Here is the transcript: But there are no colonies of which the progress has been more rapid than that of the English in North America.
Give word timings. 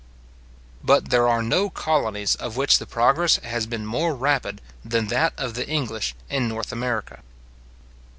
But 0.83 1.11
there 1.11 1.27
are 1.27 1.43
no 1.43 1.69
colonies 1.69 2.33
of 2.33 2.57
which 2.57 2.79
the 2.79 2.87
progress 2.87 3.35
has 3.43 3.67
been 3.67 3.85
more 3.85 4.15
rapid 4.15 4.59
than 4.83 5.09
that 5.09 5.31
of 5.37 5.53
the 5.53 5.69
English 5.69 6.15
in 6.27 6.47
North 6.47 6.71
America. 6.71 7.19